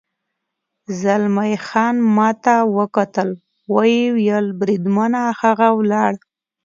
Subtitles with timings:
[1.01, 3.29] زلمی خان ما ته وکتل،
[3.73, 6.13] ویې ویل: بریدمنه، هغه ولاړ.